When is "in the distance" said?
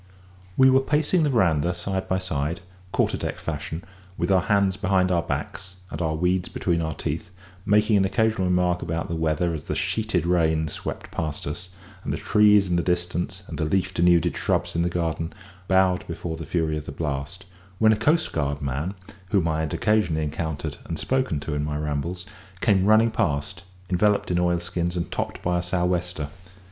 12.67-13.43